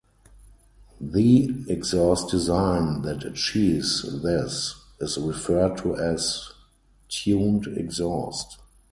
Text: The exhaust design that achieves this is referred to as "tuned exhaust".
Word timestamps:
The 0.99 1.51
exhaust 1.67 2.31
design 2.31 3.03
that 3.03 3.23
achieves 3.23 4.01
this 4.23 4.73
is 4.99 5.17
referred 5.19 5.77
to 5.83 5.95
as 5.95 6.53
"tuned 7.07 7.67
exhaust". 7.77 8.57